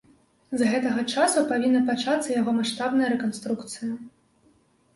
З 0.61 0.67
гэтага 0.71 1.03
часу 1.15 1.43
павінна 1.51 1.83
пачацца 1.91 2.29
яго 2.39 2.51
маштабная 2.63 3.13
рэканструкцыя. 3.15 3.93